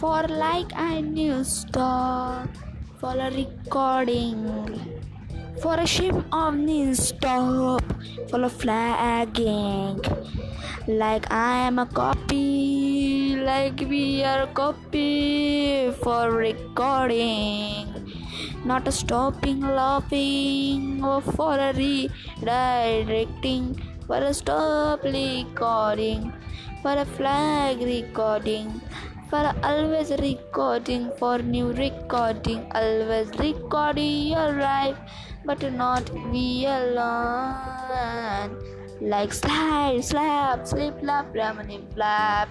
For 0.00 0.24
like 0.28 0.72
I 0.74 1.00
knew 1.02 1.44
stop 1.44 2.48
for 2.98 3.12
a 3.12 3.30
recording. 3.30 4.48
For 5.60 5.74
a 5.74 5.86
ship 5.86 6.14
of 6.32 6.56
news 6.56 7.08
stop 7.08 7.82
for 8.30 8.42
a 8.42 8.48
flagging. 8.48 10.00
Like 10.88 11.30
I 11.30 11.66
am 11.66 11.78
a 11.78 11.84
copy, 11.84 13.36
like 13.36 13.80
we 13.90 14.24
are 14.24 14.44
a 14.44 14.46
copy 14.46 15.90
for 16.02 16.30
recording. 16.30 17.86
Not 18.64 18.88
a 18.88 18.92
stopping 18.92 19.60
laughing 19.60 21.04
or 21.04 21.20
for 21.20 21.58
a 21.58 21.74
redirecting. 21.74 23.82
For 24.06 24.16
a 24.16 24.32
stop 24.32 25.04
recording, 25.04 26.32
for 26.82 26.96
a 26.96 27.04
flag 27.04 27.82
recording, 27.82 28.80
for 29.30 29.54
always 29.62 30.10
recording, 30.10 31.10
for 31.18 31.38
new 31.38 31.72
recording, 31.72 32.66
always 32.74 33.30
recording 33.38 34.28
your 34.34 34.52
life, 34.52 34.96
but 35.44 35.62
not 35.72 36.10
be 36.32 36.66
alone. 36.66 38.58
Like 39.00 39.32
slide, 39.32 40.04
slap, 40.04 40.66
slip, 40.66 40.98
flap, 41.00 41.32
ramen, 41.32 41.94
flap. 41.94 42.48